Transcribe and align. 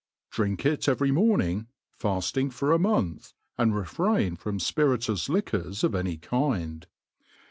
Drink 0.31 0.65
it 0.65 0.79
evsry 0.79 1.11
motraiog 1.11 1.67
fading 1.99 2.49
for 2.49 2.71
a 2.71 2.79
month, 2.79 3.33
and 3.55 3.75
refrain 3.75 4.35
from 4.35 4.57
fpirituous 4.57 5.29
liquors 5.29 5.83
of 5.83 5.93
any 5.93 6.17
kind. 6.17 6.87